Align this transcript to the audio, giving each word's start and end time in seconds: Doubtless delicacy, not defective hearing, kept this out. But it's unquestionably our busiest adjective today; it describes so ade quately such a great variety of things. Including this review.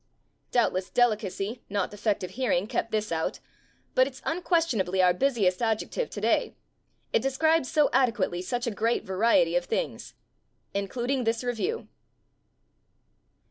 Doubtless 0.49 0.89
delicacy, 0.89 1.61
not 1.69 1.91
defective 1.91 2.31
hearing, 2.31 2.65
kept 2.65 2.89
this 2.89 3.11
out. 3.11 3.39
But 3.93 4.07
it's 4.07 4.19
unquestionably 4.25 4.99
our 4.99 5.13
busiest 5.13 5.61
adjective 5.61 6.09
today; 6.09 6.55
it 7.13 7.21
describes 7.21 7.69
so 7.69 7.87
ade 7.89 8.15
quately 8.15 8.41
such 8.43 8.65
a 8.65 8.71
great 8.71 9.05
variety 9.05 9.55
of 9.55 9.65
things. 9.65 10.15
Including 10.73 11.23
this 11.23 11.43
review. 11.43 11.87